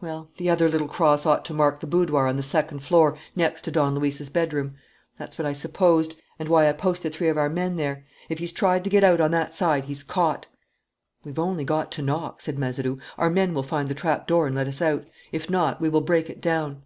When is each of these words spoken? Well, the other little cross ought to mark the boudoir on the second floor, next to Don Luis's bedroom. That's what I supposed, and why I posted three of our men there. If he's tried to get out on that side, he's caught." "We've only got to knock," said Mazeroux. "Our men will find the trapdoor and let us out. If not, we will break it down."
Well, 0.00 0.32
the 0.36 0.50
other 0.50 0.68
little 0.68 0.88
cross 0.88 1.24
ought 1.24 1.44
to 1.44 1.54
mark 1.54 1.78
the 1.78 1.86
boudoir 1.86 2.26
on 2.26 2.34
the 2.36 2.42
second 2.42 2.80
floor, 2.80 3.16
next 3.36 3.62
to 3.62 3.70
Don 3.70 3.94
Luis's 3.94 4.28
bedroom. 4.28 4.74
That's 5.16 5.38
what 5.38 5.46
I 5.46 5.52
supposed, 5.52 6.16
and 6.40 6.48
why 6.48 6.68
I 6.68 6.72
posted 6.72 7.14
three 7.14 7.28
of 7.28 7.38
our 7.38 7.48
men 7.48 7.76
there. 7.76 8.04
If 8.28 8.40
he's 8.40 8.50
tried 8.50 8.82
to 8.82 8.90
get 8.90 9.04
out 9.04 9.20
on 9.20 9.30
that 9.30 9.54
side, 9.54 9.84
he's 9.84 10.02
caught." 10.02 10.48
"We've 11.22 11.38
only 11.38 11.64
got 11.64 11.92
to 11.92 12.02
knock," 12.02 12.40
said 12.40 12.58
Mazeroux. 12.58 12.98
"Our 13.16 13.30
men 13.30 13.54
will 13.54 13.62
find 13.62 13.86
the 13.86 13.94
trapdoor 13.94 14.48
and 14.48 14.56
let 14.56 14.66
us 14.66 14.82
out. 14.82 15.06
If 15.30 15.48
not, 15.48 15.80
we 15.80 15.88
will 15.88 16.00
break 16.00 16.28
it 16.28 16.40
down." 16.40 16.82